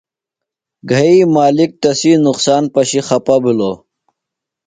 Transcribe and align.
گھئی 0.89 1.17
مالِک 1.33 1.71
تسی 1.81 2.11
نقصان 2.25 2.63
پشیۡ 2.73 3.03
خپہ 3.07 3.35
بِھلوۡ۔ 3.43 3.77